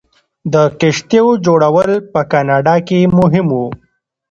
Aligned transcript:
د 0.53 0.55
کښتیو 0.79 1.27
جوړول 1.45 1.91
په 2.13 2.21
کاناډا 2.31 2.75
کې 2.87 2.99
مهم 3.19 3.47
و. 3.59 3.61